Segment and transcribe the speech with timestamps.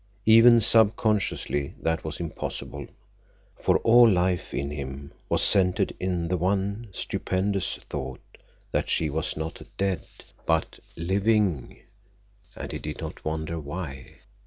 [0.25, 2.87] Even subconsciously that was impossible,
[3.59, 8.39] for all life in him was centered in the one stupendous thought
[8.71, 10.03] that she was not dead,
[10.47, 11.81] but living,
[12.55, 14.15] and he did not wonder why.